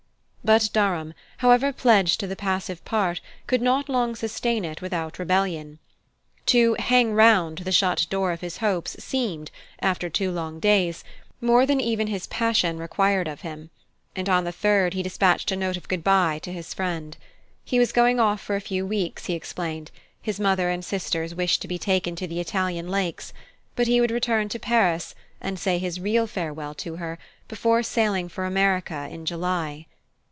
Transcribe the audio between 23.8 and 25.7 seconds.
he would return to Paris, and